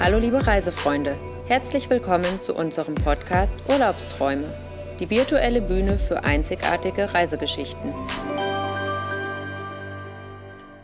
Hallo 0.00 0.18
liebe 0.18 0.46
Reisefreunde, 0.46 1.18
herzlich 1.48 1.90
willkommen 1.90 2.40
zu 2.40 2.54
unserem 2.54 2.94
Podcast 2.94 3.56
Urlaubsträume, 3.68 4.46
die 5.00 5.10
virtuelle 5.10 5.60
Bühne 5.60 5.98
für 5.98 6.22
einzigartige 6.22 7.12
Reisegeschichten. 7.12 7.92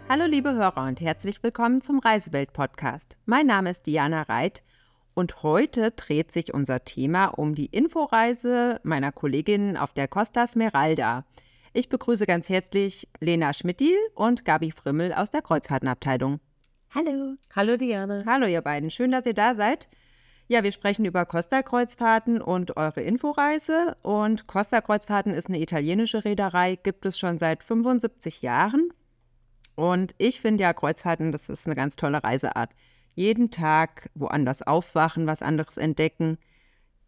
Hallo 0.08 0.24
liebe 0.26 0.54
Hörer 0.54 0.88
und 0.88 1.00
herzlich 1.00 1.44
willkommen 1.44 1.80
zum 1.80 2.00
Reisewelt-Podcast. 2.00 3.16
Mein 3.24 3.46
Name 3.46 3.70
ist 3.70 3.86
Diana 3.86 4.22
Reit 4.22 4.64
und 5.14 5.44
heute 5.44 5.92
dreht 5.92 6.32
sich 6.32 6.52
unser 6.52 6.84
Thema 6.84 7.26
um 7.26 7.54
die 7.54 7.66
Inforeise 7.66 8.80
meiner 8.82 9.12
Kolleginnen 9.12 9.76
auf 9.76 9.92
der 9.92 10.08
Costa 10.08 10.48
Smeralda. 10.48 11.24
Ich 11.72 11.88
begrüße 11.88 12.26
ganz 12.26 12.48
herzlich 12.48 13.08
Lena 13.20 13.52
Schmidtil 13.52 13.96
und 14.16 14.44
Gabi 14.44 14.72
Frimmel 14.72 15.14
aus 15.14 15.30
der 15.30 15.42
Kreuzfahrtenabteilung. 15.42 16.40
Hallo. 16.94 17.34
Hallo 17.56 17.76
Diane. 17.76 18.22
Hallo 18.24 18.46
ihr 18.46 18.62
beiden, 18.62 18.88
schön, 18.88 19.10
dass 19.10 19.26
ihr 19.26 19.34
da 19.34 19.56
seid. 19.56 19.88
Ja, 20.46 20.62
wir 20.62 20.70
sprechen 20.70 21.04
über 21.04 21.26
Costa-Kreuzfahrten 21.26 22.40
und 22.40 22.76
eure 22.76 23.00
Inforeise. 23.00 23.96
Und 24.02 24.46
Costa-Kreuzfahrten 24.46 25.34
ist 25.34 25.48
eine 25.48 25.58
italienische 25.58 26.24
Reederei, 26.24 26.76
gibt 26.76 27.04
es 27.04 27.18
schon 27.18 27.40
seit 27.40 27.64
75 27.64 28.42
Jahren. 28.42 28.90
Und 29.74 30.14
ich 30.18 30.40
finde 30.40 30.62
ja, 30.62 30.72
Kreuzfahrten, 30.72 31.32
das 31.32 31.48
ist 31.48 31.66
eine 31.66 31.74
ganz 31.74 31.96
tolle 31.96 32.22
Reiseart. 32.22 32.70
Jeden 33.16 33.50
Tag 33.50 34.08
woanders 34.14 34.62
aufwachen, 34.62 35.26
was 35.26 35.42
anderes 35.42 35.78
entdecken 35.78 36.38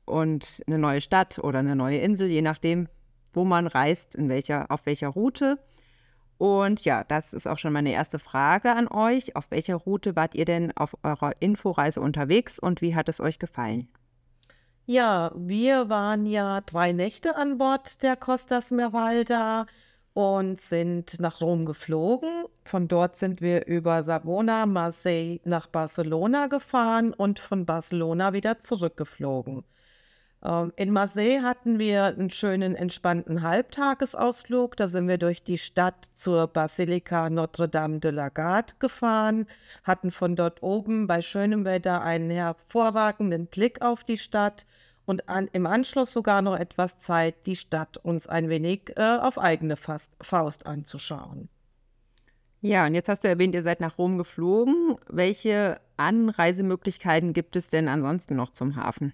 und 0.05 0.65
eine 0.67 0.79
neue 0.79 1.01
Stadt 1.01 1.39
oder 1.39 1.61
eine 1.61 1.77
neue 1.77 1.99
Insel, 1.99 2.27
je 2.27 2.43
nachdem, 2.43 2.89
wo 3.33 3.45
man 3.45 3.69
reist, 3.69 4.17
in 4.17 4.29
welcher, 4.29 4.69
auf 4.69 4.85
welcher 4.87 5.09
Route. 5.11 5.61
Und 6.39 6.85
ja, 6.85 7.05
das 7.05 7.33
ist 7.33 7.47
auch 7.47 7.59
schon 7.59 7.73
meine 7.73 7.93
erste 7.93 8.19
Frage 8.19 8.75
an 8.75 8.89
euch. 8.89 9.37
Auf 9.37 9.51
welcher 9.51 9.77
Route 9.77 10.17
wart 10.17 10.35
ihr 10.35 10.45
denn 10.45 10.73
auf 10.77 10.97
eurer 11.03 11.33
Inforeise 11.41 12.01
unterwegs 12.01 12.59
und 12.59 12.83
wie 12.83 12.95
hat 12.95 13.09
es 13.09 13.21
euch 13.21 13.39
gefallen? 13.39 13.89
Ja, 14.85 15.33
wir 15.35 15.89
waren 15.89 16.27
ja 16.27 16.61
drei 16.61 16.93
Nächte 16.93 17.37
an 17.37 17.59
Bord 17.59 18.03
der 18.03 18.17
Costa 18.17 18.61
Smeralda 18.61 19.67
und 20.15 20.61
sind 20.61 21.19
nach 21.19 21.41
Rom 21.41 21.67
geflogen. 21.67 22.45
Von 22.65 22.87
dort 22.87 23.17
sind 23.17 23.41
wir 23.41 23.67
über 23.67 24.03
Savona, 24.03 24.65
Marseille 24.65 25.41
nach 25.45 25.67
Barcelona 25.67 26.47
gefahren 26.47 27.13
und 27.13 27.39
von 27.39 27.67
Barcelona 27.67 28.33
wieder 28.33 28.61
zurückgeflogen. 28.61 29.65
Ähm, 30.47 30.73
in 30.77 30.93
Marseille 30.93 31.43
hatten 31.43 31.79
wir 31.79 32.05
einen 32.05 32.31
schönen, 32.31 32.77
entspannten 32.77 33.43
Halbtagesausflug. 33.43 34.77
Da 34.77 34.87
sind 34.89 35.09
wir 35.09 35.19
durch 35.19 35.43
die 35.43 35.59
Stadt 35.59 36.09
zur 36.15 36.47
Basilika 36.47 37.29
Notre-Dame 37.29 37.99
de 37.99 38.13
la 38.13 38.29
Garde 38.29 38.75
gefahren, 38.79 39.47
hatten 39.83 40.11
von 40.11 40.37
dort 40.37 40.63
oben 40.63 41.07
bei 41.07 41.21
schönem 41.21 41.65
Wetter 41.65 42.03
einen 42.03 42.31
hervorragenden 42.31 43.47
Blick 43.47 43.83
auf 43.83 44.05
die 44.05 44.19
Stadt 44.19 44.67
und 45.05 45.29
an, 45.29 45.49
im 45.53 45.67
Anschluss 45.67 46.13
sogar 46.13 46.43
noch 46.43 46.57
etwas 46.57 46.99
Zeit, 46.99 47.47
die 47.47 47.57
Stadt 47.57 47.97
uns 47.97 48.27
ein 48.27 48.49
wenig 48.49 48.93
äh, 48.97 49.19
auf 49.19 49.39
eigene 49.39 49.77
Faust, 49.77 50.11
Faust 50.21 50.67
anzuschauen. 50.67 51.49
Ja, 52.61 52.87
und 52.87 52.95
jetzt 52.95 53.09
hast 53.09 53.23
du 53.23 53.29
erwähnt, 53.29 53.55
ihr 53.55 53.63
seid 53.63 53.81
nach 53.81 53.99
Rom 53.99 54.19
geflogen. 54.19 54.97
Welche 55.09 55.81
Anreisemöglichkeiten 55.97 57.33
gibt 57.33 57.55
es 57.55 57.69
denn 57.69 57.87
ansonsten 57.87 58.35
noch 58.35 58.51
zum 58.51 58.75
Hafen? 58.75 59.13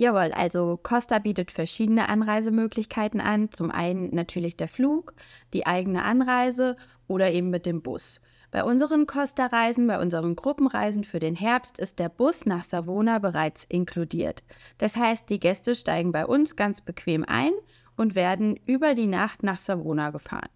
Jawohl, 0.00 0.30
also 0.32 0.78
Costa 0.80 1.18
bietet 1.18 1.50
verschiedene 1.50 2.08
Anreisemöglichkeiten 2.08 3.20
an. 3.20 3.50
Zum 3.50 3.72
einen 3.72 4.14
natürlich 4.14 4.56
der 4.56 4.68
Flug, 4.68 5.12
die 5.52 5.66
eigene 5.66 6.04
Anreise 6.04 6.76
oder 7.08 7.32
eben 7.32 7.50
mit 7.50 7.66
dem 7.66 7.82
Bus. 7.82 8.20
Bei 8.52 8.62
unseren 8.62 9.08
Costa-Reisen, 9.08 9.88
bei 9.88 10.00
unseren 10.00 10.36
Gruppenreisen 10.36 11.02
für 11.02 11.18
den 11.18 11.34
Herbst 11.34 11.80
ist 11.80 11.98
der 11.98 12.10
Bus 12.10 12.46
nach 12.46 12.62
Savona 12.62 13.18
bereits 13.18 13.64
inkludiert. 13.64 14.44
Das 14.78 14.96
heißt, 14.96 15.28
die 15.30 15.40
Gäste 15.40 15.74
steigen 15.74 16.12
bei 16.12 16.24
uns 16.24 16.54
ganz 16.54 16.80
bequem 16.80 17.24
ein 17.26 17.50
und 17.96 18.14
werden 18.14 18.54
über 18.66 18.94
die 18.94 19.08
Nacht 19.08 19.42
nach 19.42 19.58
Savona 19.58 20.10
gefahren. 20.10 20.48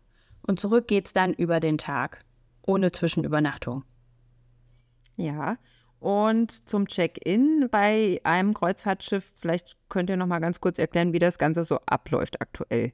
Und 0.46 0.60
zurück 0.60 0.86
geht's 0.86 1.12
dann 1.12 1.32
über 1.32 1.58
den 1.58 1.78
Tag, 1.78 2.24
ohne 2.64 2.92
Zwischenübernachtung. 2.92 3.82
Ja, 5.16 5.58
und 6.02 6.68
zum 6.68 6.86
Check-in 6.88 7.68
bei 7.70 8.20
einem 8.24 8.54
Kreuzfahrtschiff, 8.54 9.34
vielleicht 9.36 9.76
könnt 9.88 10.10
ihr 10.10 10.16
noch 10.16 10.26
mal 10.26 10.40
ganz 10.40 10.60
kurz 10.60 10.78
erklären, 10.78 11.12
wie 11.12 11.18
das 11.18 11.38
Ganze 11.38 11.64
so 11.64 11.78
abläuft 11.86 12.40
aktuell. 12.40 12.92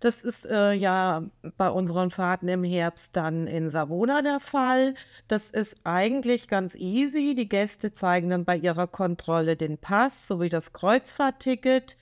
Das 0.00 0.24
ist 0.24 0.46
äh, 0.46 0.72
ja 0.72 1.24
bei 1.56 1.68
unseren 1.70 2.10
Fahrten 2.10 2.48
im 2.48 2.64
Herbst 2.64 3.16
dann 3.16 3.46
in 3.46 3.68
Savona 3.68 4.22
der 4.22 4.40
Fall. 4.40 4.94
Das 5.26 5.50
ist 5.50 5.80
eigentlich 5.84 6.48
ganz 6.48 6.74
easy. 6.74 7.34
Die 7.34 7.48
Gäste 7.48 7.92
zeigen 7.92 8.30
dann 8.30 8.44
bei 8.44 8.56
ihrer 8.56 8.86
Kontrolle 8.86 9.56
den 9.56 9.78
Pass 9.78 10.26
sowie 10.26 10.48
das 10.48 10.72
Kreuzfahrtticket. 10.72 11.96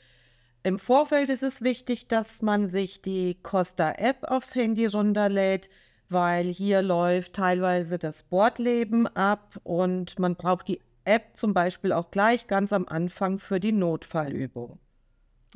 Im 0.63 0.79
Vorfeld 0.79 1.29
ist 1.29 1.43
es 1.43 1.63
wichtig, 1.63 2.09
dass 2.09 2.43
man 2.43 2.69
sich 2.69 3.03
die 3.03 3.39
Costa-App 3.43 4.25
aufs 4.25 4.55
Handy 4.55 4.87
runterlädt 4.87 5.69
weil 6.09 6.47
hier 6.47 6.83
läuft 6.83 7.35
teilweise 7.35 7.99
das 7.99 8.23
Bordleben 8.23 9.07
ab 9.09 9.59
und 9.65 10.19
man 10.19 10.37
braucht 10.37 10.69
die 10.69 10.81
App 11.05 11.37
zum 11.37 11.55
Beispiel 11.55 11.93
auch 11.93 12.11
gleich 12.11 12.47
ganz 12.47 12.73
am 12.73 12.87
Anfang 12.89 13.39
für 13.39 13.61
die 13.61 13.73
Notfallübung. 13.73 14.79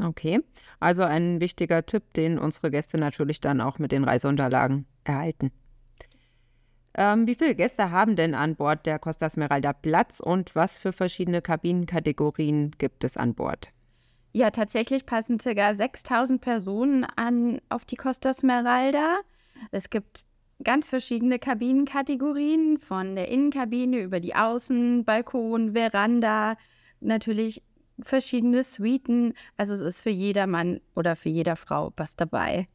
Okay, 0.02 0.40
also 0.78 1.02
ein 1.02 1.40
wichtiger 1.40 1.84
Tipp, 1.84 2.14
den 2.14 2.38
unsere 2.38 2.70
Gäste 2.70 2.96
natürlich 2.98 3.40
dann 3.40 3.60
auch 3.60 3.78
mit 3.78 3.92
den 3.92 4.04
Reiseunterlagen 4.04 4.86
erhalten. 5.04 5.50
Ähm, 6.94 7.26
wie 7.26 7.34
viele 7.34 7.54
Gäste 7.54 7.90
haben 7.90 8.16
denn 8.16 8.34
an 8.34 8.56
Bord 8.56 8.86
der 8.86 8.98
Costa 8.98 9.30
Smeralda 9.30 9.72
Platz 9.72 10.20
und 10.20 10.54
was 10.56 10.78
für 10.78 10.92
verschiedene 10.92 11.42
Kabinenkategorien 11.42 12.72
gibt 12.78 13.04
es 13.04 13.16
an 13.16 13.34
Bord? 13.34 13.72
Ja, 14.32 14.50
tatsächlich 14.50 15.06
passen 15.06 15.38
ca. 15.38 15.74
6000 15.74 16.40
Personen 16.40 17.04
an 17.04 17.60
auf 17.68 17.84
die 17.84 17.96
Costa 17.96 18.32
Smeralda. 18.32 19.20
Es 19.72 19.90
gibt 19.90 20.24
ganz 20.62 20.88
verschiedene 20.88 21.38
Kabinenkategorien, 21.38 22.78
von 22.78 23.16
der 23.16 23.28
Innenkabine 23.28 24.00
über 24.00 24.20
die 24.20 24.34
Außen, 24.34 25.04
Balkon, 25.04 25.72
Veranda, 25.72 26.56
natürlich 27.00 27.62
verschiedene 28.02 28.64
Suiten. 28.64 29.34
Also 29.56 29.74
es 29.74 29.80
ist 29.80 30.00
für 30.00 30.10
jeder 30.10 30.46
Mann 30.46 30.80
oder 30.94 31.16
für 31.16 31.28
jeder 31.28 31.56
Frau 31.56 31.92
was 31.96 32.16
dabei. 32.16 32.68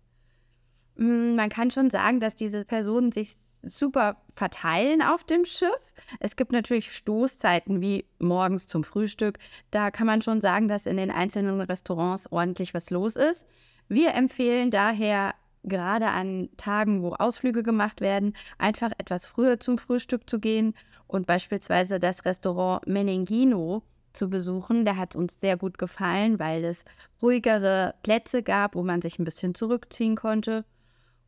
Mm, 0.96 1.35
man 1.35 1.50
kann 1.50 1.72
schon 1.72 1.90
sagen, 1.90 2.19
dass 2.19 2.35
diese 2.35 2.63
Personen 2.63 3.12
sich 3.12 3.35
super 3.62 4.22
verteilen 4.35 5.02
auf 5.02 5.23
dem 5.23 5.46
Schiff. 5.46 5.94
Es 6.19 6.35
gibt 6.35 6.52
natürlich 6.52 6.91
Stoßzeiten 6.91 7.81
wie 7.81 8.06
morgens 8.19 8.67
zum 8.67 8.84
Frühstück. 8.84 9.40
Da 9.72 9.91
kann 9.91 10.07
man 10.07 10.22
schon 10.22 10.41
sagen, 10.41 10.67
dass 10.67 10.85
in 10.85 10.97
den 10.97 11.12
einzelnen 11.12 11.59
Restaurants 11.62 12.31
ordentlich 12.31 12.73
was 12.73 12.90
los 12.90 13.16
ist. 13.16 13.47
Wir 13.88 14.13
empfehlen 14.13 14.72
daher 14.72 15.34
gerade 15.67 16.07
an 16.07 16.49
Tagen, 16.57 17.01
wo 17.01 17.13
Ausflüge 17.13 17.63
gemacht 17.63 18.01
werden, 18.01 18.33
einfach 18.57 18.91
etwas 18.97 19.25
früher 19.25 19.59
zum 19.59 19.77
Frühstück 19.77 20.29
zu 20.29 20.39
gehen 20.39 20.73
und 21.07 21.27
beispielsweise 21.27 21.99
das 21.99 22.25
Restaurant 22.25 22.87
Menengino 22.87 23.83
zu 24.13 24.29
besuchen. 24.29 24.85
Da 24.85 24.95
hat 24.95 25.11
es 25.11 25.15
uns 25.15 25.39
sehr 25.39 25.57
gut 25.57 25.77
gefallen, 25.77 26.39
weil 26.39 26.63
es 26.63 26.85
ruhigere 27.21 27.95
Plätze 28.03 28.43
gab, 28.43 28.75
wo 28.75 28.83
man 28.83 29.01
sich 29.01 29.19
ein 29.19 29.25
bisschen 29.25 29.55
zurückziehen 29.55 30.15
konnte. 30.15 30.65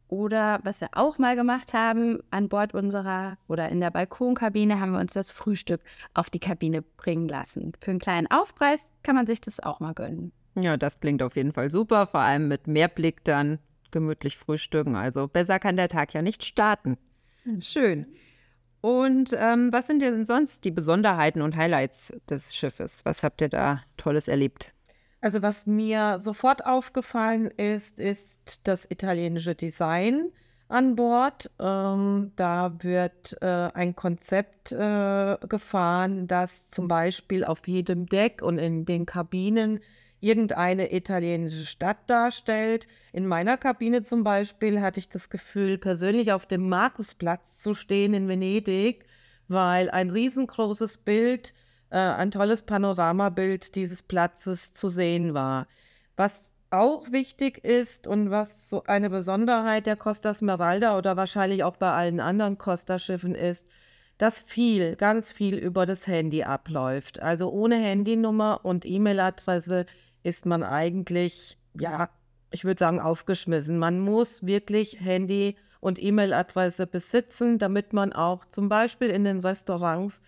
Oder 0.09 0.59
was 0.63 0.79
wir 0.79 0.89
auch 0.93 1.17
mal 1.17 1.35
gemacht 1.35 1.73
haben, 1.73 2.19
an 2.31 2.47
Bord 2.47 2.73
unserer 2.73 3.37
oder 3.49 3.67
in 3.69 3.81
der 3.81 3.91
Balkonkabine 3.91 4.79
haben 4.79 4.93
wir 4.93 4.99
uns 4.99 5.13
das 5.13 5.31
Frühstück 5.31 5.81
auf 6.13 6.29
die 6.29 6.39
Kabine 6.39 6.81
bringen 6.81 7.27
lassen. 7.27 7.73
Für 7.81 7.91
einen 7.91 7.99
kleinen 7.99 8.27
Aufpreis 8.27 8.93
kann 9.03 9.15
man 9.15 9.27
sich 9.27 9.41
das 9.41 9.59
auch 9.59 9.81
mal 9.81 9.93
gönnen. 9.93 10.31
Ja, 10.55 10.77
das 10.77 11.01
klingt 11.01 11.21
auf 11.21 11.35
jeden 11.35 11.51
Fall 11.51 11.69
super, 11.69 12.07
vor 12.07 12.21
allem 12.21 12.47
mit 12.47 12.67
Mehrblick 12.67 13.23
dann 13.25 13.59
gemütlich 13.91 14.37
frühstücken. 14.37 14.95
Also 14.95 15.27
besser 15.27 15.59
kann 15.59 15.77
der 15.77 15.89
Tag 15.89 16.13
ja 16.13 16.21
nicht 16.21 16.43
starten. 16.43 16.97
Hm. 17.43 17.61
Schön. 17.61 18.06
Und 18.81 19.35
ähm, 19.38 19.73
was 19.73 19.88
sind 19.88 20.01
denn 20.01 20.25
sonst 20.25 20.63
die 20.63 20.71
Besonderheiten 20.71 21.41
und 21.41 21.56
Highlights 21.56 22.13
des 22.29 22.56
Schiffes? 22.56 23.03
Was 23.06 23.23
habt 23.23 23.41
ihr 23.41 23.50
da 23.50 23.81
Tolles 23.97 24.27
erlebt? 24.27 24.73
Also 25.19 25.41
was 25.41 25.65
mir 25.65 26.19
sofort 26.19 26.65
aufgefallen 26.65 27.47
ist, 27.57 28.00
ist 28.00 28.67
das 28.67 28.85
italienische 28.89 29.56
Design 29.56 30.31
an 30.69 30.95
Bord. 30.95 31.50
Ähm, 31.59 32.31
da 32.35 32.75
wird 32.83 33.35
äh, 33.41 33.45
ein 33.45 33.95
Konzept 33.95 34.71
äh, 34.71 35.38
gefahren, 35.50 36.27
das 36.27 36.69
zum 36.69 36.88
Beispiel 36.88 37.44
auf 37.44 37.67
jedem 37.67 38.06
Deck 38.06 38.41
und 38.41 38.59
in 38.59 38.85
den 38.85 39.06
Kabinen 39.06 39.79
irgendeine 40.19 40.93
italienische 40.93 41.65
Stadt 41.65 42.09
darstellt. 42.09 42.87
In 43.13 43.27
meiner 43.27 43.57
Kabine 43.57 44.01
zum 44.01 44.23
Beispiel 44.23 44.81
hatte 44.81 44.99
ich 44.99 45.09
das 45.09 45.29
Gefühl, 45.29 45.77
persönlich 45.77 46.31
auf 46.31 46.45
dem 46.45 46.67
Markusplatz 46.69 47.57
zu 47.59 47.73
stehen 47.73 48.13
in 48.13 48.27
Venedig, 48.27 49.05
weil 49.47 49.89
ein 49.89 50.09
riesengroßes 50.09 50.99
Bild, 50.99 51.53
äh, 51.89 51.97
ein 51.97 52.31
tolles 52.31 52.63
Panoramabild 52.63 53.75
dieses 53.75 54.01
Platzes 54.01 54.73
zu 54.73 54.89
sehen 54.89 55.33
war. 55.33 55.67
Was 56.15 56.45
auch 56.69 57.11
wichtig 57.11 57.63
ist 57.63 58.07
und 58.07 58.29
was 58.29 58.69
so 58.69 58.83
eine 58.83 59.09
Besonderheit 59.09 59.85
der 59.85 59.95
Costa 59.95 60.33
Smeralda 60.33 60.97
oder 60.97 61.15
wahrscheinlich 61.15 61.63
auch 61.63 61.77
bei 61.77 61.91
allen 61.91 62.19
anderen 62.19 62.57
Costa-Schiffen 62.57 63.35
ist, 63.35 63.65
dass 64.17 64.39
viel, 64.39 64.95
ganz 64.95 65.31
viel 65.31 65.55
über 65.55 65.85
das 65.85 66.07
Handy 66.07 66.43
abläuft. 66.43 67.21
Also 67.21 67.49
ohne 67.51 67.75
Handynummer 67.75 68.61
und 68.63 68.85
E-Mail-Adresse 68.85 69.85
ist 70.23 70.45
man 70.45 70.63
eigentlich, 70.63 71.57
ja, 71.79 72.09
ich 72.51 72.65
würde 72.65 72.79
sagen, 72.79 72.99
aufgeschmissen. 72.99 73.77
Man 73.77 73.99
muss 73.99 74.45
wirklich 74.45 74.99
Handy 74.99 75.55
und 75.79 76.01
E-Mail-Adresse 76.01 76.87
besitzen, 76.87 77.59
damit 77.59 77.93
man 77.93 78.13
auch 78.13 78.45
zum 78.45 78.69
Beispiel 78.69 79.09
in 79.09 79.23
den 79.23 79.39
Restaurants 79.39 80.21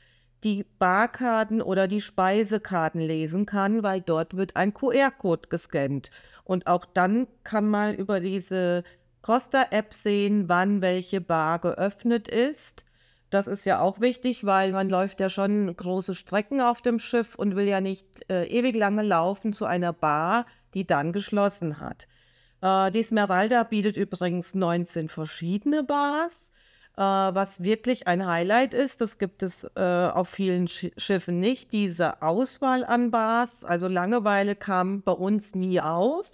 die 0.43 0.65
Barkarten 0.77 1.61
oder 1.61 1.87
die 1.87 2.01
Speisekarten 2.01 3.01
lesen 3.01 3.45
kann, 3.45 3.83
weil 3.83 4.01
dort 4.01 4.37
wird 4.37 4.55
ein 4.55 4.73
QR-Code 4.73 5.49
gescannt. 5.49 6.11
Und 6.43 6.67
auch 6.67 6.85
dann 6.85 7.27
kann 7.43 7.67
man 7.67 7.95
über 7.95 8.19
diese 8.19 8.83
Costa-App 9.21 9.93
sehen, 9.93 10.47
wann 10.47 10.81
welche 10.81 11.19
Bar 11.19 11.59
geöffnet 11.59 12.29
ist. 12.29 12.85
Das 13.29 13.45
ist 13.47 13.65
ja 13.65 13.79
auch 13.79 14.01
wichtig, 14.01 14.43
weil 14.43 14.71
man 14.71 14.89
läuft 14.89 15.19
ja 15.19 15.29
schon 15.29 15.75
große 15.75 16.15
Strecken 16.15 16.61
auf 16.61 16.81
dem 16.81 16.99
Schiff 16.99 17.35
und 17.35 17.55
will 17.55 17.67
ja 17.67 17.79
nicht 17.79 18.05
äh, 18.29 18.45
ewig 18.45 18.75
lange 18.75 19.03
laufen 19.03 19.53
zu 19.53 19.65
einer 19.65 19.93
Bar, 19.93 20.45
die 20.73 20.87
dann 20.87 21.13
geschlossen 21.13 21.79
hat. 21.79 22.07
Äh, 22.61 22.91
die 22.91 23.03
Smeralda 23.03 23.63
bietet 23.63 23.97
übrigens 23.97 24.55
19 24.55 25.09
verschiedene 25.09 25.83
Bars, 25.83 26.49
äh, 26.97 27.01
was 27.01 27.63
wirklich 27.63 28.07
ein 28.07 28.25
Highlight 28.25 28.73
ist. 28.73 29.01
Das 29.01 29.19
gibt 29.19 29.43
es 29.43 29.63
äh, 29.75 30.09
auf 30.13 30.29
vielen 30.29 30.67
Sch 30.67 30.87
Schiffen 30.97 31.39
nicht, 31.39 31.71
diese 31.71 32.23
Auswahl 32.23 32.83
an 32.83 33.11
Bars. 33.11 33.63
Also 33.63 33.87
Langeweile 33.87 34.55
kam 34.55 35.03
bei 35.03 35.11
uns 35.11 35.53
nie 35.53 35.79
auf. 35.79 36.31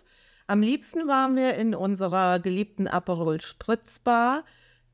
Am 0.47 0.61
liebsten 0.61 1.07
waren 1.07 1.35
wir 1.35 1.55
in 1.55 1.75
unserer 1.75 2.39
geliebten 2.39 2.87
Aperol 2.87 3.41
Spritz 3.41 3.99
Bar. 3.99 4.43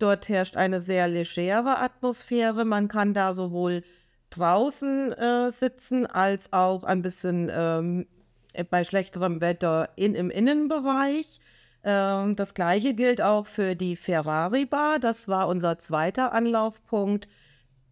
Dort 0.02 0.30
herrscht 0.30 0.58
eine 0.58 0.82
sehr 0.82 1.08
legere 1.08 1.78
Atmosphäre. 1.78 2.66
Man 2.66 2.88
kann 2.88 3.14
da 3.14 3.34
sowohl 3.34 3.84
draußen 4.32 5.14
äh, 5.14 5.52
sitzen 5.52 6.08
als 6.08 6.52
auch 6.52 6.84
ein 6.84 7.04
bisschen 7.04 7.52
ähm, 7.54 8.08
bei 8.72 8.84
schlechterem 8.84 9.42
Wetter 9.42 9.90
in, 9.96 10.16
im 10.16 10.32
Innenbereich. 10.32 11.40
Ähm, 11.84 12.36
das 12.36 12.56
gleiche 12.56 12.96
gilt 12.96 13.22
auch 13.22 13.46
für 13.46 13.76
die 13.76 13.96
Ferrari 13.96 14.66
Bar. 14.66 14.98
Das 14.98 15.28
war 15.28 15.48
unser 15.48 15.78
zweiter 15.78 16.34
Anlaufpunkt. 16.34 17.28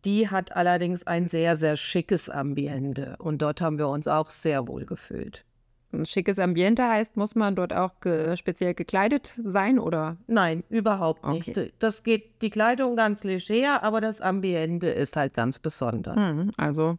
Die 0.04 0.30
hat 0.30 0.56
allerdings 0.56 1.06
ein 1.06 1.28
sehr, 1.28 1.58
sehr 1.58 1.78
schickes 1.78 2.28
Ambiente 2.28 3.18
und 3.20 3.42
dort 3.44 3.62
haben 3.62 3.78
wir 3.78 3.90
uns 3.90 4.08
auch 4.08 4.32
sehr 4.32 4.68
wohl 4.68 4.86
gefühlt. 4.86 5.46
Ein 5.92 6.06
schickes 6.06 6.38
Ambiente 6.38 6.88
heißt, 6.88 7.18
muss 7.18 7.34
man 7.34 7.56
dort 7.56 7.74
auch 7.74 8.00
ge 8.00 8.38
speziell 8.38 8.76
gekleidet 8.76 9.40
sein 9.44 9.80
oder? 9.80 10.18
Nein, 10.28 10.64
überhaupt 10.70 11.26
nicht. 11.26 11.50
Okay. 11.50 11.74
Das 11.80 12.04
geht 12.04 12.42
die 12.42 12.52
Kleidung 12.52 12.96
ganz 12.96 13.24
leger, 13.24 13.82
aber 13.82 14.00
das 14.00 14.22
Ambiente 14.22 14.88
ist 14.88 15.16
halt 15.16 15.34
ganz 15.34 15.58
besonders. 15.58 16.16
Mhm, 16.16 16.52
also 16.58 16.98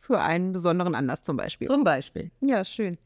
für 0.00 0.20
einen 0.20 0.52
besonderen 0.52 0.94
Anlass 0.94 1.22
zum 1.22 1.36
Beispiel. 1.36 1.68
Zum 1.68 1.84
Beispiel. 1.84 2.30
Ja, 2.40 2.64
schön. 2.64 2.96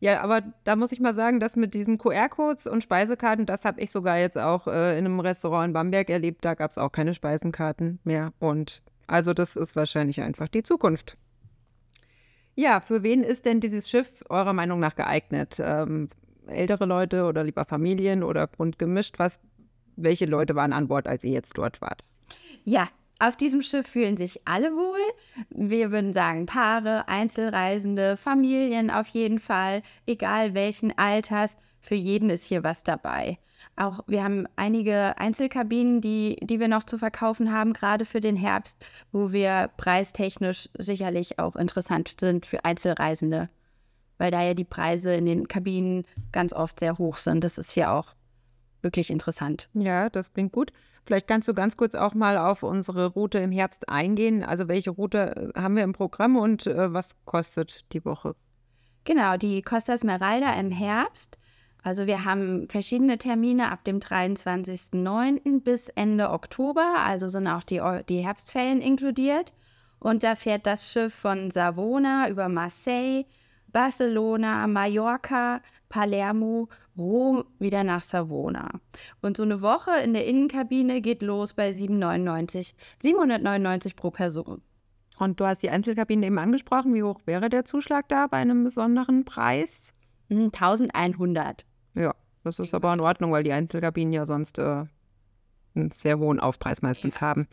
Ja, 0.00 0.20
aber 0.20 0.42
da 0.64 0.76
muss 0.76 0.92
ich 0.92 1.00
mal 1.00 1.14
sagen, 1.14 1.40
das 1.40 1.56
mit 1.56 1.72
diesen 1.72 1.96
QR-Codes 1.96 2.66
und 2.66 2.82
Speisekarten, 2.82 3.46
das 3.46 3.64
habe 3.64 3.80
ich 3.80 3.90
sogar 3.90 4.18
jetzt 4.18 4.36
auch 4.36 4.66
äh, 4.66 4.98
in 4.98 5.06
einem 5.06 5.20
Restaurant 5.20 5.68
in 5.68 5.72
Bamberg 5.72 6.10
erlebt. 6.10 6.44
Da 6.44 6.52
gab 6.52 6.70
es 6.70 6.76
auch 6.76 6.92
keine 6.92 7.14
Speisenkarten 7.14 8.00
mehr. 8.04 8.34
Und 8.38 8.82
also 9.06 9.32
das 9.32 9.56
ist 9.56 9.76
wahrscheinlich 9.76 10.20
einfach 10.20 10.48
die 10.48 10.62
Zukunft. 10.62 11.16
Ja, 12.58 12.80
für 12.80 13.02
wen 13.02 13.22
ist 13.22 13.44
denn 13.44 13.60
dieses 13.60 13.88
Schiff 13.88 14.24
eurer 14.30 14.54
Meinung 14.54 14.80
nach 14.80 14.96
geeignet? 14.96 15.60
Ähm, 15.62 16.08
ältere 16.46 16.86
Leute 16.86 17.24
oder 17.24 17.44
lieber 17.44 17.66
Familien 17.66 18.22
oder 18.22 18.46
bunt 18.46 18.78
gemischt? 18.78 19.18
Was, 19.18 19.38
welche 19.96 20.24
Leute 20.24 20.54
waren 20.54 20.72
an 20.72 20.88
Bord, 20.88 21.06
als 21.06 21.22
ihr 21.22 21.32
jetzt 21.32 21.58
dort 21.58 21.82
wart? 21.82 22.02
Ja, 22.64 22.88
auf 23.18 23.36
diesem 23.36 23.60
Schiff 23.60 23.86
fühlen 23.86 24.16
sich 24.16 24.40
alle 24.48 24.72
wohl. 24.72 24.98
Wir 25.50 25.90
würden 25.90 26.14
sagen 26.14 26.46
Paare, 26.46 27.08
Einzelreisende, 27.08 28.16
Familien 28.16 28.90
auf 28.90 29.08
jeden 29.08 29.38
Fall, 29.38 29.82
egal 30.06 30.54
welchen 30.54 30.96
Alters. 30.96 31.58
Für 31.82 31.94
jeden 31.94 32.30
ist 32.30 32.44
hier 32.44 32.64
was 32.64 32.82
dabei. 32.82 33.38
Auch 33.76 34.00
wir 34.06 34.22
haben 34.24 34.46
einige 34.56 35.18
Einzelkabinen, 35.18 36.00
die, 36.00 36.36
die 36.42 36.60
wir 36.60 36.68
noch 36.68 36.84
zu 36.84 36.98
verkaufen 36.98 37.52
haben, 37.52 37.72
gerade 37.72 38.04
für 38.04 38.20
den 38.20 38.36
Herbst, 38.36 38.84
wo 39.12 39.32
wir 39.32 39.70
preistechnisch 39.76 40.68
sicherlich 40.78 41.38
auch 41.38 41.56
interessant 41.56 42.16
sind 42.18 42.46
für 42.46 42.64
Einzelreisende, 42.64 43.48
weil 44.18 44.30
da 44.30 44.42
ja 44.42 44.54
die 44.54 44.64
Preise 44.64 45.14
in 45.14 45.26
den 45.26 45.48
Kabinen 45.48 46.04
ganz 46.32 46.52
oft 46.52 46.80
sehr 46.80 46.98
hoch 46.98 47.16
sind. 47.16 47.44
Das 47.44 47.58
ist 47.58 47.70
hier 47.70 47.92
auch 47.92 48.14
wirklich 48.82 49.10
interessant. 49.10 49.68
Ja, 49.74 50.08
das 50.08 50.32
klingt 50.32 50.52
gut. 50.52 50.72
Vielleicht 51.06 51.28
kannst 51.28 51.46
du 51.46 51.54
ganz 51.54 51.76
kurz 51.76 51.94
auch 51.94 52.14
mal 52.14 52.36
auf 52.36 52.64
unsere 52.64 53.06
Route 53.06 53.38
im 53.38 53.52
Herbst 53.52 53.88
eingehen. 53.88 54.42
Also 54.42 54.66
welche 54.66 54.90
Route 54.90 55.52
äh, 55.54 55.60
haben 55.60 55.76
wir 55.76 55.84
im 55.84 55.92
Programm 55.92 56.36
und 56.36 56.66
äh, 56.66 56.92
was 56.92 57.16
kostet 57.24 57.92
die 57.92 58.04
Woche? 58.04 58.34
Genau, 59.04 59.36
die 59.36 59.62
Costa 59.62 59.92
Esmeralda 59.92 60.52
im 60.54 60.72
Herbst. 60.72 61.38
Also 61.86 62.08
wir 62.08 62.24
haben 62.24 62.68
verschiedene 62.68 63.16
Termine 63.16 63.70
ab 63.70 63.84
dem 63.84 64.00
23.09. 64.00 65.60
bis 65.60 65.88
Ende 65.90 66.30
Oktober, 66.30 66.96
also 66.98 67.28
sind 67.28 67.46
auch 67.46 67.62
die, 67.62 67.80
die 68.08 68.24
Herbstferien 68.24 68.80
inkludiert. 68.80 69.52
Und 70.00 70.24
da 70.24 70.34
fährt 70.34 70.66
das 70.66 70.90
Schiff 70.90 71.14
von 71.14 71.52
Savona 71.52 72.28
über 72.28 72.48
Marseille, 72.48 73.24
Barcelona, 73.68 74.66
Mallorca, 74.66 75.60
Palermo, 75.88 76.68
Rom 76.98 77.44
wieder 77.60 77.84
nach 77.84 78.02
Savona. 78.02 78.68
Und 79.22 79.36
so 79.36 79.44
eine 79.44 79.62
Woche 79.62 79.92
in 80.02 80.12
der 80.12 80.26
Innenkabine 80.26 81.00
geht 81.00 81.22
los 81.22 81.52
bei 81.52 81.70
799, 81.70 82.74
799 83.00 83.94
pro 83.94 84.10
Person. 84.10 84.60
Und 85.20 85.38
du 85.38 85.46
hast 85.46 85.62
die 85.62 85.70
Einzelkabinen 85.70 86.24
eben 86.24 86.38
angesprochen. 86.40 86.94
Wie 86.94 87.04
hoch 87.04 87.20
wäre 87.26 87.48
der 87.48 87.64
Zuschlag 87.64 88.08
da 88.08 88.26
bei 88.26 88.38
einem 88.38 88.64
besonderen 88.64 89.24
Preis? 89.24 89.92
1100. 90.28 91.64
Ja, 91.96 92.14
das 92.44 92.58
ist 92.58 92.74
aber 92.74 92.92
in 92.92 93.00
Ordnung, 93.00 93.32
weil 93.32 93.42
die 93.42 93.52
Einzelkabinen 93.52 94.12
ja 94.12 94.24
sonst 94.26 94.58
äh, 94.58 94.84
einen 95.74 95.90
sehr 95.90 96.18
hohen 96.18 96.38
Aufpreis 96.38 96.82
meistens 96.82 97.20
haben. 97.20 97.48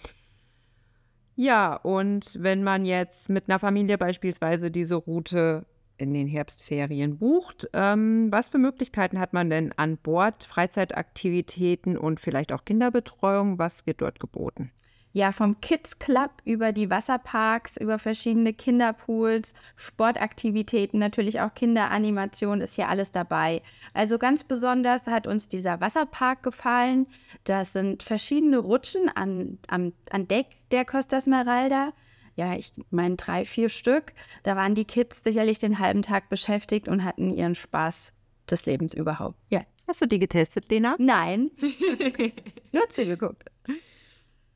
Ja, 1.36 1.76
und 1.76 2.38
wenn 2.40 2.64
man 2.64 2.86
jetzt 2.86 3.30
mit 3.30 3.50
einer 3.50 3.58
Familie 3.58 3.98
beispielsweise 3.98 4.70
diese 4.70 4.96
Route 4.96 5.66
in 5.98 6.14
den 6.14 6.28
Herbstferien 6.28 7.18
bucht, 7.18 7.70
ähm, 7.74 8.32
was 8.32 8.50
für 8.50 8.60
Möglichkeiten 8.60 9.20
hat 9.20 9.34
man 9.34 9.50
denn 9.50 9.72
an 9.78 9.98
Bord? 9.98 10.44
Freizeitaktivitäten 10.44 11.98
und 11.98 12.20
vielleicht 12.20 12.52
auch 12.52 12.66
Kinderbetreuung? 12.66 13.58
Was 13.58 13.88
wird 13.88 14.02
dort 14.02 14.20
geboten? 14.20 14.72
Ja, 15.16 15.32
vom 15.32 15.62
Kids 15.62 16.00
Club 16.00 16.32
über 16.44 16.72
die 16.72 16.90
Wasserparks, 16.90 17.78
über 17.78 18.00
verschiedene 18.00 18.52
Kinderpools, 18.52 19.54
Sportaktivitäten, 19.76 21.00
natürlich 21.00 21.40
auch 21.40 21.54
Kinderanimation 21.54 22.62
ist 22.62 22.74
hier 22.74 22.90
alles 22.90 23.12
dabei. 23.12 23.62
Also 23.94 24.18
ganz 24.18 24.44
besonders 24.44 25.06
hat 25.06 25.28
uns 25.28 25.48
dieser 25.48 25.80
Wasserpark 25.82 26.42
gefallen. 26.42 27.06
Das 27.44 27.74
sind 27.74 28.02
verschiedene 28.02 28.58
Rutschen 28.58 29.08
an, 29.14 29.60
an, 29.68 29.94
an 30.10 30.28
Deck 30.28 30.48
der 30.72 30.84
Costa 30.84 31.22
Smeralda. 31.22 31.94
Ja, 32.36 32.56
ich 32.56 32.74
meine 32.90 33.16
drei, 33.16 33.46
vier 33.46 33.70
Stück. 33.70 34.14
Da 34.42 34.56
waren 34.56 34.74
die 34.74 34.86
Kids 34.86 35.24
sicherlich 35.24 35.60
den 35.60 35.78
halben 35.78 36.02
Tag 36.02 36.30
beschäftigt 36.30 36.88
und 36.88 37.04
hatten 37.04 37.32
ihren 37.32 37.54
Spaß 37.54 38.14
des 38.50 38.66
Lebens 38.66 38.96
überhaupt. 38.96 39.38
Ja. 39.50 39.62
Hast 39.88 40.02
du 40.02 40.08
die 40.08 40.18
getestet, 40.18 40.72
Lena? 40.72 40.96
Nein. 40.98 41.52
Nur 42.72 42.90
zugeguckt. 42.90 43.52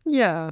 Ja. 0.08 0.52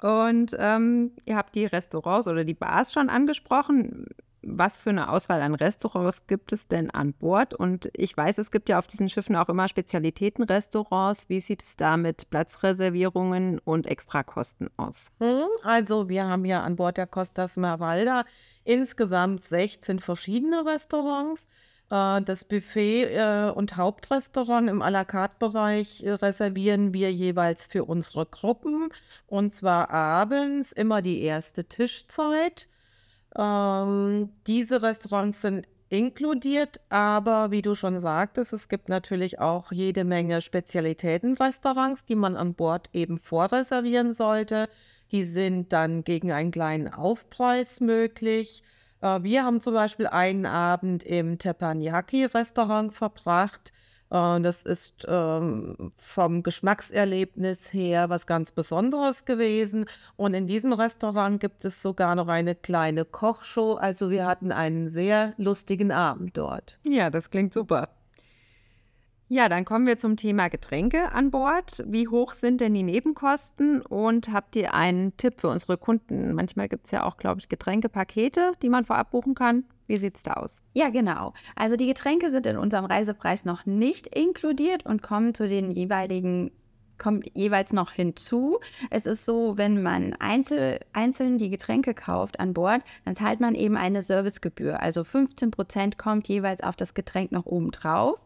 Und 0.00 0.56
ähm, 0.58 1.12
ihr 1.24 1.36
habt 1.36 1.54
die 1.54 1.66
Restaurants 1.66 2.26
oder 2.26 2.44
die 2.44 2.54
Bars 2.54 2.92
schon 2.92 3.08
angesprochen. 3.08 4.06
Was 4.44 4.76
für 4.76 4.90
eine 4.90 5.08
Auswahl 5.08 5.40
an 5.40 5.54
Restaurants 5.54 6.26
gibt 6.26 6.52
es 6.52 6.66
denn 6.66 6.90
an 6.90 7.12
Bord? 7.12 7.54
Und 7.54 7.88
ich 7.96 8.16
weiß, 8.16 8.38
es 8.38 8.50
gibt 8.50 8.68
ja 8.68 8.80
auf 8.80 8.88
diesen 8.88 9.08
Schiffen 9.08 9.36
auch 9.36 9.48
immer 9.48 9.68
Spezialitätenrestaurants. 9.68 11.28
Wie 11.28 11.38
sieht 11.38 11.62
es 11.62 11.76
da 11.76 11.96
mit 11.96 12.28
Platzreservierungen 12.30 13.60
und 13.60 13.86
Extrakosten 13.86 14.68
aus? 14.76 15.12
Hm, 15.20 15.46
Also 15.62 16.08
wir 16.08 16.26
haben 16.26 16.44
ja 16.44 16.64
an 16.64 16.74
Bord 16.74 16.96
der 16.96 17.06
Costa 17.06 17.46
Smeralda 17.46 18.24
insgesamt 18.64 19.44
16 19.44 20.00
verschiedene 20.00 20.66
Restaurants. 20.66 21.46
Äh, 21.92 22.22
Das 22.22 22.44
Buffet 22.44 23.04
äh, 23.14 23.50
und 23.50 23.76
Hauptrestaurant 23.76 24.68
im 24.68 24.82
à 24.82 24.90
la 24.90 25.04
carte 25.04 25.36
Bereich 25.38 26.02
äh, 26.02 26.12
reservieren 26.12 26.94
wir 26.94 27.12
jeweils 27.12 27.66
für 27.66 27.84
unsere 27.84 28.26
Gruppen. 28.26 28.88
Und 29.26 29.54
zwar 29.54 29.90
abends 29.90 30.72
immer 30.72 31.02
die 31.02 31.20
erste 31.22 31.64
Tischzeit. 31.64 32.68
Ähm, 33.36 34.30
diese 34.46 34.82
Restaurants 34.82 35.42
sind 35.42 35.66
inkludiert, 35.90 36.80
aber 36.88 37.50
wie 37.50 37.60
du 37.62 37.74
schon 37.74 38.00
sagtest, 38.00 38.54
es 38.54 38.68
gibt 38.68 38.88
natürlich 38.88 39.40
auch 39.40 39.72
jede 39.72 40.04
Menge 40.04 40.40
Spezialitätenrestaurants, 40.40 42.06
die 42.06 42.14
man 42.16 42.36
an 42.36 42.54
Bord 42.54 42.88
eben 42.94 43.18
vorreservieren 43.18 44.14
sollte. 44.14 44.70
Die 45.10 45.24
sind 45.24 45.72
dann 45.74 46.04
gegen 46.04 46.32
einen 46.32 46.50
kleinen 46.50 46.88
Aufpreis 46.88 47.80
möglich. 47.80 48.62
Äh, 49.02 49.22
Wir 49.22 49.44
haben 49.44 49.60
zum 49.60 49.74
Beispiel 49.74 50.06
einen 50.06 50.46
Abend 50.46 51.02
im 51.02 51.38
Teppanyaki-Restaurant 51.38 52.94
verbracht. 52.94 53.72
Äh, 54.10 54.40
das 54.40 54.62
ist 54.62 55.04
ähm, 55.08 55.92
vom 55.96 56.42
Geschmackserlebnis 56.42 57.72
her 57.72 58.08
was 58.08 58.26
ganz 58.26 58.52
Besonderes 58.52 59.24
gewesen. 59.24 59.86
Und 60.16 60.34
in 60.34 60.46
diesem 60.46 60.72
Restaurant 60.72 61.40
gibt 61.40 61.64
es 61.64 61.82
sogar 61.82 62.14
noch 62.14 62.28
eine 62.28 62.54
kleine 62.54 63.04
Kochshow. 63.04 63.74
Also 63.74 64.10
wir 64.10 64.26
hatten 64.26 64.52
einen 64.52 64.88
sehr 64.88 65.34
lustigen 65.36 65.92
Abend 65.92 66.38
dort. 66.38 66.78
Ja, 66.84 67.10
das 67.10 67.30
klingt 67.30 67.52
super. 67.52 67.88
Ja, 69.34 69.48
dann 69.48 69.64
kommen 69.64 69.86
wir 69.86 69.96
zum 69.96 70.18
Thema 70.18 70.48
Getränke 70.48 71.10
an 71.12 71.30
Bord. 71.30 71.82
Wie 71.86 72.06
hoch 72.06 72.34
sind 72.34 72.60
denn 72.60 72.74
die 72.74 72.82
Nebenkosten 72.82 73.80
und 73.80 74.30
habt 74.30 74.56
ihr 74.56 74.74
einen 74.74 75.16
Tipp 75.16 75.40
für 75.40 75.48
unsere 75.48 75.78
Kunden? 75.78 76.34
Manchmal 76.34 76.68
gibt 76.68 76.84
es 76.84 76.90
ja 76.90 77.04
auch, 77.04 77.16
glaube 77.16 77.40
ich, 77.40 77.48
Getränkepakete, 77.48 78.52
die 78.60 78.68
man 78.68 78.84
vorab 78.84 79.10
buchen 79.10 79.34
kann. 79.34 79.64
Wie 79.86 79.96
sieht 79.96 80.16
es 80.18 80.22
da 80.22 80.34
aus? 80.34 80.62
Ja, 80.74 80.90
genau. 80.90 81.32
Also 81.56 81.76
die 81.76 81.86
Getränke 81.86 82.30
sind 82.30 82.44
in 82.44 82.58
unserem 82.58 82.84
Reisepreis 82.84 83.46
noch 83.46 83.64
nicht 83.64 84.06
inkludiert 84.08 84.84
und 84.84 85.00
kommen 85.00 85.32
zu 85.32 85.48
den 85.48 85.70
jeweiligen 85.70 86.50
kommt 86.98 87.26
jeweils 87.34 87.72
noch 87.72 87.90
hinzu. 87.90 88.60
Es 88.90 89.06
ist 89.06 89.24
so, 89.24 89.56
wenn 89.56 89.82
man 89.82 90.12
einzel, 90.20 90.78
einzeln 90.92 91.38
die 91.38 91.48
Getränke 91.48 91.94
kauft 91.94 92.38
an 92.38 92.52
Bord, 92.52 92.82
dann 93.06 93.14
zahlt 93.14 93.40
man 93.40 93.54
eben 93.54 93.78
eine 93.78 94.02
Servicegebühr. 94.02 94.82
Also 94.82 95.04
15 95.04 95.50
Prozent 95.50 95.96
kommt 95.96 96.28
jeweils 96.28 96.62
auf 96.62 96.76
das 96.76 96.92
Getränk 96.92 97.32
noch 97.32 97.46
oben 97.46 97.70
drauf. 97.70 98.20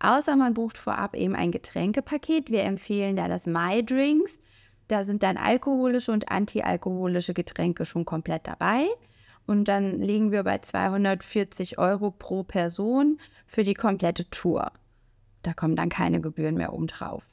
Außer 0.00 0.36
man 0.36 0.54
bucht 0.54 0.78
vorab 0.78 1.14
eben 1.14 1.34
ein 1.34 1.50
Getränkepaket. 1.50 2.50
Wir 2.50 2.64
empfehlen 2.64 3.16
da 3.16 3.28
das 3.28 3.46
My 3.46 3.84
Drinks. 3.84 4.38
Da 4.86 5.04
sind 5.04 5.22
dann 5.22 5.36
alkoholische 5.36 6.12
und 6.12 6.30
antialkoholische 6.30 7.34
Getränke 7.34 7.84
schon 7.84 8.04
komplett 8.04 8.46
dabei. 8.46 8.86
Und 9.46 9.66
dann 9.66 10.00
liegen 10.00 10.30
wir 10.30 10.44
bei 10.44 10.58
240 10.58 11.78
Euro 11.78 12.10
pro 12.10 12.42
Person 12.42 13.18
für 13.46 13.64
die 13.64 13.74
komplette 13.74 14.28
Tour. 14.30 14.72
Da 15.42 15.52
kommen 15.54 15.76
dann 15.76 15.88
keine 15.88 16.20
Gebühren 16.20 16.54
mehr 16.54 16.72
obendrauf. 16.72 17.26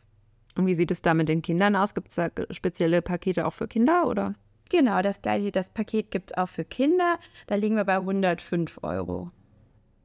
Und 0.58 0.66
wie 0.66 0.74
sieht 0.74 0.92
es 0.92 1.02
da 1.02 1.14
mit 1.14 1.28
den 1.28 1.42
Kindern 1.42 1.76
aus? 1.76 1.94
Gibt 1.94 2.10
es 2.10 2.16
da 2.16 2.30
spezielle 2.52 3.02
Pakete 3.02 3.46
auch 3.46 3.54
für 3.54 3.68
Kinder 3.68 4.08
oder? 4.08 4.34
Genau, 4.70 5.02
das 5.02 5.22
gleiche, 5.22 5.52
das 5.52 5.70
Paket 5.70 6.12
gibt 6.12 6.32
es 6.32 6.38
auch 6.38 6.50
für 6.50 6.66
Kinder. 6.66 7.20
Da 7.48 7.56
liegen 7.56 7.76
wir 7.76 7.84
bei 7.84 7.96
105 7.96 8.80
Euro. 8.82 9.32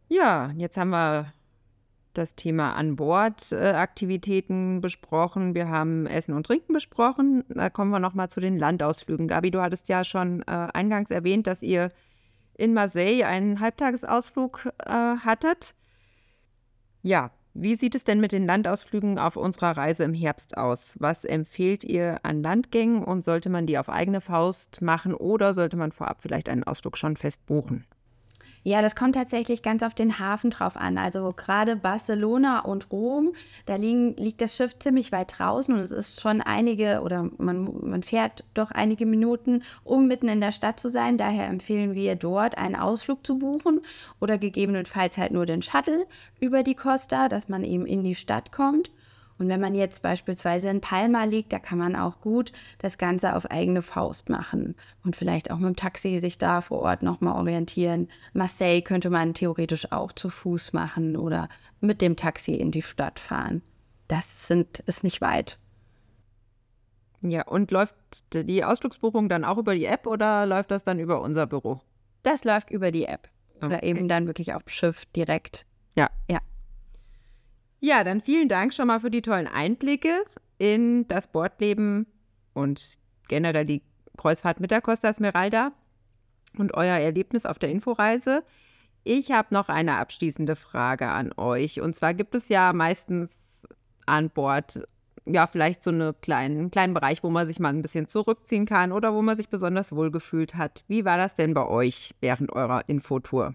Ja, 0.09 0.51
jetzt 0.57 0.77
haben 0.77 0.91
wir 0.91 1.33
das 2.15 2.35
Thema 2.35 2.75
An-Bord-Aktivitäten 2.75 4.79
äh, 4.79 4.81
besprochen. 4.81 5.55
Wir 5.55 5.69
haben 5.69 6.07
Essen 6.07 6.35
und 6.35 6.47
Trinken 6.47 6.73
besprochen. 6.73 7.45
Da 7.49 7.71
kommen 7.71 7.91
wir 7.91 7.99
nochmal 7.99 8.31
zu 8.31 8.41
den 8.41 8.57
Landausflügen. 8.57 9.29
Gabi, 9.29 9.51
du 9.51 9.61
hattest 9.61 9.89
ja 9.89 10.05
schon 10.05 10.43
äh, 10.43 10.69
eingangs 10.73 11.11
erwähnt, 11.11 11.47
dass 11.47 11.63
ihr 11.63 11.91
in 12.55 12.75
Marseille 12.75 13.25
einen 13.25 13.61
Halbtagesausflug 13.61 14.73
äh, 14.79 14.91
hattet. 14.91 15.75
Ja, 17.03 17.31
wie 17.55 17.75
sieht 17.75 17.95
es 17.95 18.05
denn 18.05 18.21
mit 18.21 18.33
den 18.33 18.47
Landausflügen 18.47 19.19
auf 19.19 19.37
unserer 19.37 19.77
Reise 19.77 20.05
im 20.05 20.15
Herbst 20.15 20.57
aus? 20.57 20.97
Was 21.01 21.25
empfehlt 21.25 21.83
ihr 21.83 22.21
an 22.23 22.43
Landgängen 22.43 23.03
und 23.03 23.25
sollte 23.25 23.51
man 23.51 23.67
die 23.67 23.79
auf 23.79 23.89
eigene 23.89 24.21
Faust 24.21 24.83
machen 24.83 25.15
oder 25.15 25.53
sollte 25.53 25.77
man 25.77 25.91
vorab 25.91 26.23
vielleicht 26.23 26.49
einen 26.49 26.65
Ausflug 26.65 26.97
schon 26.97 27.17
fest 27.17 27.45
buchen? 27.47 27.87
Ja, 28.63 28.83
das 28.83 28.95
kommt 28.95 29.15
tatsächlich 29.15 29.63
ganz 29.63 29.83
auf 29.83 29.95
den 29.95 30.19
Hafen 30.19 30.51
drauf 30.51 30.77
an. 30.77 30.99
Also 30.99 31.33
gerade 31.33 31.77
Barcelona 31.77 32.61
und 32.61 32.91
Rom, 32.93 33.33
da 33.67 33.77
liegen, 33.77 34.15
liegt 34.17 34.41
das 34.41 34.55
Schiff 34.55 34.79
ziemlich 34.79 35.13
weit 35.13 35.39
draußen 35.39 35.73
und 35.73 35.81
es 35.81 35.91
ist 35.91 36.21
schon 36.21 36.43
einige 36.43 37.01
oder 37.03 37.31
man, 37.39 37.71
man 37.83 38.03
fährt 38.03 38.45
doch 38.55 38.71
einige 38.71 39.07
Minuten, 39.07 39.63
um 39.83 40.09
mitten 40.09 40.29
in 40.29 40.41
der 40.41 40.53
Stadt 40.53 40.79
zu 40.79 40.91
sein. 40.91 41.17
Daher 41.17 41.49
empfehlen 41.49 41.95
wir 41.95 42.17
dort 42.17 42.59
einen 42.59 42.77
Ausflug 42.77 43.27
zu 43.27 43.39
buchen 43.39 43.81
oder 44.21 44.37
gegebenenfalls 44.37 45.17
halt 45.17 45.33
nur 45.33 45.47
den 45.47 45.63
Shuttle 45.63 46.07
über 46.39 46.63
die 46.63 46.75
Costa, 46.75 47.29
dass 47.29 47.49
man 47.49 47.65
eben 47.65 47.87
in 47.87 48.05
die 48.05 48.15
Stadt 48.15 48.53
kommt. 48.53 48.91
Und 49.41 49.49
wenn 49.49 49.61
man 49.61 49.75
jetzt 49.75 50.03
beispielsweise 50.03 50.69
in 50.69 50.83
Palma 50.83 51.25
liegt, 51.25 51.55
da 51.55 51.59
kann 51.59 51.79
man 51.79 51.97
auch 51.97 52.21
gut 52.21 52.53
das 52.77 52.99
Ganze 52.99 53.35
auf 53.35 53.51
eigene 53.51 53.81
Faust 53.81 54.29
machen 54.29 54.75
und 55.03 55.17
vielleicht 55.17 55.51
auch 55.51 55.57
mit 55.57 55.67
dem 55.67 55.77
Taxi 55.77 56.21
sich 56.21 56.37
da 56.37 56.61
vor 56.61 56.81
Ort 56.81 57.03
nochmal 57.03 57.37
orientieren. 57.37 58.09
Marseille 58.35 58.83
könnte 58.83 59.09
man 59.09 59.33
theoretisch 59.33 59.93
auch 59.93 60.13
zu 60.13 60.29
Fuß 60.29 60.75
machen 60.75 61.17
oder 61.17 61.49
mit 61.81 62.03
dem 62.03 62.17
Taxi 62.17 62.53
in 62.53 62.71
die 62.71 62.83
Stadt 62.83 63.19
fahren. 63.19 63.63
Das 64.09 64.47
sind, 64.47 64.81
ist 64.81 65.05
nicht 65.05 65.23
weit. 65.23 65.59
Ja, 67.23 67.47
und 67.47 67.71
läuft 67.71 67.97
die 68.35 68.63
Ausflugsbuchung 68.63 69.31
dann 69.31 69.47
auch 69.47 69.57
über 69.57 69.75
die 69.75 69.87
App 69.87 70.07
oder 70.07 70.45
läuft 70.45 70.71
das 70.71 70.85
dann 70.85 70.99
über 70.99 71.23
unser 71.23 71.47
Büro? 71.47 71.81
Das 72.25 72.45
läuft 72.45 72.71
über 72.71 72.91
die 72.91 73.07
App. 73.07 73.31
Oder 73.63 73.77
okay. 73.77 73.89
eben 73.89 74.07
dann 74.07 74.27
wirklich 74.27 74.53
auf 74.53 74.65
Schiff 74.67 75.07
direkt. 75.17 75.65
Ja. 75.97 76.11
Ja. 76.31 76.41
Ja, 77.81 78.05
dann 78.05 78.21
vielen 78.21 78.49
Dank 78.49 78.75
schon 78.75 78.89
mal 78.89 79.01
für 79.01 79.11
die 79.11 79.23
tollen 79.23 79.47
Einblicke 79.47 80.25
in 80.59 81.09
das 81.09 81.29
Bordleben 81.29 82.07
und 82.53 82.99
generell 83.29 83.65
die 83.65 83.83
Kreuzfahrt 84.19 84.61
mit 84.61 84.71
der 84.71 84.83
Costa 84.83 85.13
Smeralda 85.13 85.73
und 86.59 86.75
euer 86.75 86.97
Erlebnis 86.97 87.47
auf 87.47 87.59
der 87.59 87.71
Inforeise. 87.71 88.45
Ich 89.03 89.33
habe 89.33 89.55
noch 89.55 89.71
eine 89.71 89.97
abschließende 89.97 90.57
Frage 90.57 91.09
an 91.09 91.33
euch. 91.39 91.81
Und 91.81 91.97
zwar 91.97 92.13
gibt 92.13 92.35
es 92.35 92.51
ja 92.51 92.75
meistens 92.75 93.33
an 94.05 94.29
Bord 94.29 94.87
ja 95.25 95.47
vielleicht 95.47 95.83
so 95.83 95.91
einen 95.91 96.15
kleinen, 96.21 96.71
kleinen 96.71 96.93
Bereich, 96.93 97.23
wo 97.23 97.31
man 97.31 97.47
sich 97.47 97.61
mal 97.61 97.71
ein 97.71 97.83
bisschen 97.83 98.07
zurückziehen 98.07 98.67
kann 98.67 98.93
oder 98.93 99.15
wo 99.15 99.23
man 99.23 99.37
sich 99.37 99.49
besonders 99.49 99.93
wohlgefühlt 99.93 100.55
hat. 100.55 100.85
Wie 100.87 101.05
war 101.05 101.17
das 101.17 101.35
denn 101.35 101.55
bei 101.55 101.67
euch 101.67 102.15
während 102.21 102.53
eurer 102.53 102.89
Infotour? 102.89 103.55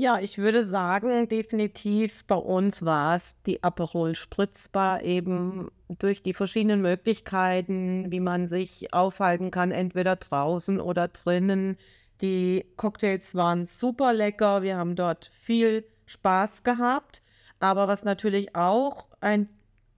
Ja, 0.00 0.18
ich 0.18 0.38
würde 0.38 0.64
sagen, 0.64 1.28
definitiv 1.28 2.24
bei 2.24 2.34
uns 2.34 2.86
war 2.86 3.16
es 3.16 3.36
die 3.42 3.62
Aperol 3.62 4.14
Spritzbar 4.14 5.02
eben 5.02 5.70
durch 5.90 6.22
die 6.22 6.32
verschiedenen 6.32 6.80
Möglichkeiten, 6.80 8.10
wie 8.10 8.20
man 8.20 8.48
sich 8.48 8.94
aufhalten 8.94 9.50
kann, 9.50 9.72
entweder 9.72 10.16
draußen 10.16 10.80
oder 10.80 11.08
drinnen. 11.08 11.76
Die 12.22 12.64
Cocktails 12.78 13.34
waren 13.34 13.66
super 13.66 14.14
lecker, 14.14 14.62
wir 14.62 14.78
haben 14.78 14.96
dort 14.96 15.30
viel 15.34 15.84
Spaß 16.06 16.62
gehabt. 16.62 17.20
Aber 17.58 17.86
was 17.86 18.02
natürlich 18.02 18.56
auch 18.56 19.04
ein 19.20 19.50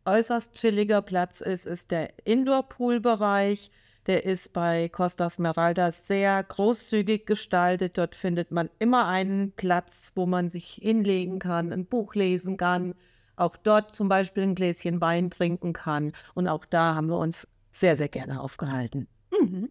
äußerst 0.04 0.54
chilliger 0.54 1.00
Platz 1.00 1.40
ist, 1.40 1.64
ist 1.64 1.92
der 1.92 2.12
Indoor-Pool-Bereich. 2.24 3.70
Der 4.06 4.24
ist 4.24 4.52
bei 4.52 4.88
Costa 4.88 5.30
Smeralda 5.30 5.92
sehr 5.92 6.42
großzügig 6.42 7.24
gestaltet. 7.24 7.98
Dort 7.98 8.16
findet 8.16 8.50
man 8.50 8.68
immer 8.80 9.06
einen 9.06 9.52
Platz, 9.52 10.12
wo 10.16 10.26
man 10.26 10.50
sich 10.50 10.80
hinlegen 10.82 11.38
kann, 11.38 11.72
ein 11.72 11.86
Buch 11.86 12.14
lesen 12.14 12.56
kann, 12.56 12.94
auch 13.36 13.56
dort 13.56 13.94
zum 13.94 14.08
Beispiel 14.08 14.42
ein 14.42 14.54
Gläschen 14.56 15.00
Wein 15.00 15.30
trinken 15.30 15.72
kann. 15.72 16.12
Und 16.34 16.48
auch 16.48 16.64
da 16.64 16.96
haben 16.96 17.08
wir 17.08 17.18
uns 17.18 17.46
sehr, 17.70 17.96
sehr 17.96 18.08
gerne 18.08 18.40
aufgehalten. 18.40 19.06
Mhm. 19.30 19.70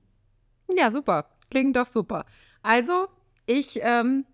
Ja, 0.76 0.92
super. 0.92 1.30
Klingt 1.50 1.76
doch 1.76 1.86
super. 1.86 2.26
Also, 2.64 3.08
ich 3.46 3.80
ähm, 3.82 4.26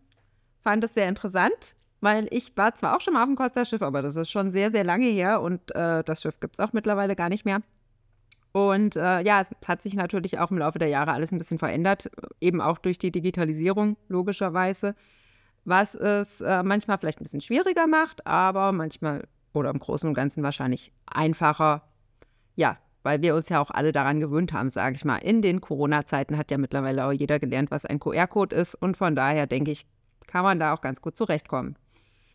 fand 0.62 0.84
es 0.84 0.94
sehr 0.94 1.10
interessant, 1.10 1.76
weil 2.02 2.28
ich 2.30 2.56
war 2.56 2.76
zwar 2.76 2.96
auch 2.96 3.02
schon 3.02 3.16
mal 3.16 3.24
auf 3.24 3.30
dem 3.30 3.36
Costa-Schiff, 3.36 3.82
aber 3.82 4.04
das 4.04 4.16
ist 4.16 4.30
schon 4.30 4.52
sehr, 4.52 4.72
sehr 4.72 4.84
lange 4.84 5.08
her 5.08 5.42
und 5.42 5.74
äh, 5.76 6.04
das 6.04 6.22
Schiff 6.22 6.40
gibt 6.40 6.60
es 6.60 6.64
auch 6.64 6.74
mittlerweile 6.74 7.16
gar 7.16 7.30
nicht 7.30 7.46
mehr. 7.46 7.62
Und 8.58 8.96
äh, 8.96 9.22
ja, 9.22 9.42
es 9.42 9.52
hat 9.68 9.84
sich 9.84 9.94
natürlich 9.94 10.40
auch 10.40 10.50
im 10.50 10.58
Laufe 10.58 10.80
der 10.80 10.88
Jahre 10.88 11.12
alles 11.12 11.32
ein 11.32 11.38
bisschen 11.38 11.60
verändert, 11.60 12.10
eben 12.42 12.60
auch 12.60 12.80
durch 12.80 12.98
die 12.98 13.12
Digitalisierung, 13.12 13.98
logischerweise, 14.08 14.96
was 15.64 15.94
es 15.94 16.42
äh, 16.42 16.64
manchmal 16.64 16.98
vielleicht 16.98 17.22
ein 17.22 17.24
bisschen 17.24 17.42
schwieriger 17.42 17.86
macht, 17.86 18.26
aber 18.26 18.72
manchmal 18.72 19.28
oder 19.54 19.70
im 19.70 19.78
Großen 19.78 20.10
und 20.10 20.16
Ganzen 20.16 20.42
wahrscheinlich 20.42 20.92
einfacher. 21.06 21.84
Ja, 22.56 22.80
weil 23.04 23.22
wir 23.22 23.36
uns 23.36 23.48
ja 23.50 23.62
auch 23.62 23.70
alle 23.70 23.92
daran 23.92 24.20
gewöhnt 24.20 24.54
haben, 24.54 24.70
sage 24.70 24.96
ich 24.96 25.06
mal. 25.06 25.18
In 25.18 25.44
den 25.44 25.62
Corona-Zeiten 25.62 26.36
hat 26.36 26.50
ja 26.50 26.58
mittlerweile 26.58 27.06
auch 27.06 27.12
jeder 27.12 27.38
gelernt, 27.38 27.70
was 27.70 27.86
ein 27.86 28.00
QR-Code 28.00 28.56
ist 28.56 28.74
und 28.74 28.98
von 28.98 29.16
daher 29.16 29.46
denke 29.46 29.70
ich, 29.70 29.86
kann 30.26 30.42
man 30.42 30.60
da 30.60 30.74
auch 30.74 30.82
ganz 30.82 31.00
gut 31.00 31.16
zurechtkommen. 31.16 31.78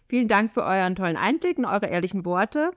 Vielen 0.08 0.28
Dank 0.28 0.52
für 0.52 0.62
euren 0.62 0.94
tollen 0.94 1.16
Einblick 1.16 1.58
und 1.58 1.64
eure 1.64 1.86
ehrlichen 1.86 2.24
Worte 2.24 2.70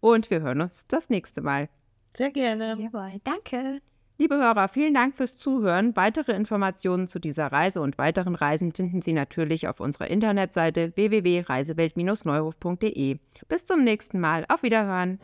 und 0.00 0.28
wir 0.30 0.42
hören 0.42 0.60
uns 0.60 0.86
das 0.88 1.08
nächste 1.08 1.40
Mal. 1.40 1.70
Sehr 2.16 2.30
gerne. 2.30 2.76
Jawohl, 2.78 3.20
danke. 3.24 3.80
Liebe 4.18 4.36
Hörer, 4.36 4.68
vielen 4.68 4.94
Dank 4.94 5.14
fürs 5.14 5.36
Zuhören. 5.36 5.94
Weitere 5.94 6.32
Informationen 6.32 7.06
zu 7.06 7.18
dieser 7.18 7.48
Reise 7.48 7.82
und 7.82 7.98
weiteren 7.98 8.34
Reisen 8.34 8.72
finden 8.72 9.02
Sie 9.02 9.12
natürlich 9.12 9.68
auf 9.68 9.78
unserer 9.78 10.08
Internetseite 10.08 10.96
www.reisewelt-neuhof.de. 10.96 13.18
Bis 13.48 13.66
zum 13.66 13.84
nächsten 13.84 14.20
Mal. 14.20 14.46
Auf 14.48 14.62
Wiederhören. 14.62 15.20